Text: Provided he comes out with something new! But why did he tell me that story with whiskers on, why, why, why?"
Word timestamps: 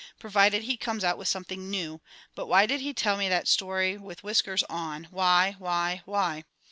Provided 0.17 0.63
he 0.63 0.77
comes 0.77 1.03
out 1.03 1.19
with 1.19 1.27
something 1.27 1.69
new! 1.69 2.01
But 2.33 2.47
why 2.47 2.65
did 2.65 2.81
he 2.81 2.91
tell 2.91 3.17
me 3.17 3.29
that 3.29 3.47
story 3.47 3.97
with 3.99 4.23
whiskers 4.23 4.63
on, 4.63 5.03
why, 5.11 5.57
why, 5.59 6.01
why?" 6.05 6.43